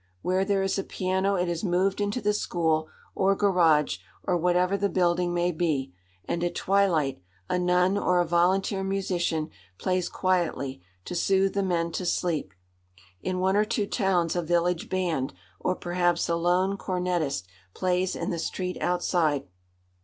[0.23, 4.75] Where there is a piano it is moved into the school, or garage, or whatever
[4.75, 5.93] the building may be,
[6.25, 11.91] and at twilight a nun or a volunteer musician plays quietly, to soothe the men
[11.91, 12.55] to sleep.
[13.21, 17.45] In one or two towns a village band, or perhaps a lone cornetist,
[17.75, 19.45] plays in the street outside.